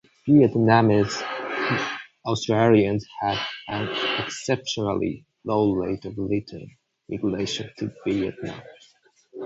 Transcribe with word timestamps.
Vietnamese 0.27 1.21
Australians 2.25 3.05
have 3.19 3.37
an 3.67 3.87
exceptionally 4.25 5.27
low 5.45 5.73
rate 5.73 6.03
of 6.05 6.17
return 6.17 6.67
migration 7.07 7.69
to 7.77 7.91
Vietnam. 8.03 8.59